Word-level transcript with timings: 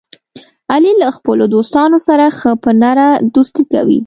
علي 0.73 0.91
له 1.01 1.09
خپلو 1.17 1.43
دوستانو 1.55 1.97
سره 2.07 2.25
ښه 2.39 2.51
په 2.63 2.69
نره 2.81 3.05
دوستي 3.35 3.63
کوي. 3.73 3.99